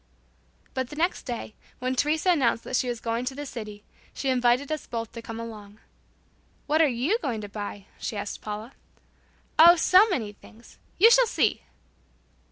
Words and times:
But 0.73 0.89
the 0.89 0.95
next 0.95 1.27
day, 1.27 1.53
when 1.77 1.95
Teresa 1.95 2.31
announced 2.31 2.63
that 2.63 2.75
she 2.75 2.89
was 2.89 2.99
going 2.99 3.23
to 3.25 3.35
the 3.35 3.45
city, 3.45 3.83
she 4.15 4.29
invited 4.31 4.71
us 4.71 4.87
both 4.87 5.11
to 5.11 5.21
come 5.21 5.39
along. 5.39 5.79
"What 6.65 6.81
are 6.81 6.87
you 6.87 7.19
going 7.19 7.41
to 7.41 7.47
buy?" 7.49 7.85
she 7.99 8.17
asked 8.17 8.41
Paula. 8.41 8.71
"Oh, 9.59 9.75
so 9.75 10.09
many 10.09 10.33
things. 10.33 10.79
You 10.97 11.11
shall 11.11 11.27
see!" 11.27 11.61